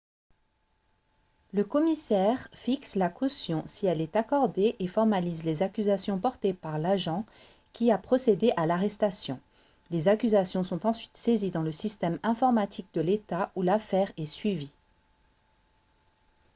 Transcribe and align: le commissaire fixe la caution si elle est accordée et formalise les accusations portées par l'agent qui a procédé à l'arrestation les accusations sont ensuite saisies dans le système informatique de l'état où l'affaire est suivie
le 1.53 1.63
commissaire 1.63 2.47
fixe 2.53 2.95
la 2.95 3.07
caution 3.07 3.61
si 3.67 3.85
elle 3.85 4.01
est 4.01 4.15
accordée 4.15 4.75
et 4.79 4.87
formalise 4.87 5.43
les 5.43 5.61
accusations 5.61 6.17
portées 6.17 6.55
par 6.55 6.79
l'agent 6.79 7.23
qui 7.71 7.91
a 7.91 7.99
procédé 7.99 8.51
à 8.57 8.65
l'arrestation 8.65 9.39
les 9.91 10.07
accusations 10.07 10.63
sont 10.63 10.87
ensuite 10.87 11.15
saisies 11.15 11.51
dans 11.51 11.61
le 11.61 11.71
système 11.71 12.17
informatique 12.23 12.91
de 12.95 13.01
l'état 13.01 13.51
où 13.55 13.61
l'affaire 13.61 14.11
est 14.17 14.25
suivie 14.25 14.73